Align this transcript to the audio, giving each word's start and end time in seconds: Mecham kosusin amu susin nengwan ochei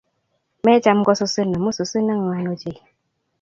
Mecham 0.65 0.99
kosusin 1.07 1.55
amu 1.57 1.71
susin 1.77 2.03
nengwan 2.07 2.49
ochei 2.51 2.77